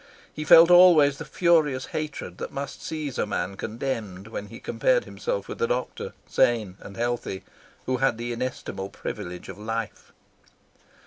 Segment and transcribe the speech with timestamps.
[0.33, 5.03] He felt always the furious hatred that must seize a man condemned when he compared
[5.05, 7.43] himself with the doctor, sane and healthy,
[7.85, 10.11] who had the inestimable privilege of life.